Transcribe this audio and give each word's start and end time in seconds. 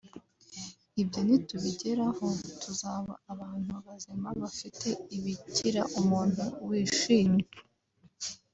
ibyo 1.01 1.19
nitubigeraho 1.27 2.25
tuzaba 2.61 3.13
abantu 3.33 3.71
bazima 3.85 4.27
bafite 4.41 4.87
ibigira 5.17 5.81
umuntu 5.99 6.43
wishimye 6.67 7.45